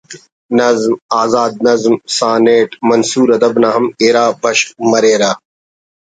نظم، 0.57 0.93
آزاد 1.21 1.53
نظم، 1.67 1.93
سانیٹ 2.17 2.69
منثور 2.89 3.27
ادب 3.37 3.53
نا 3.61 3.69
ہم 3.75 3.85
اِرا 4.01 4.25
بشخ 4.41 4.67
مریرہ 4.91 5.31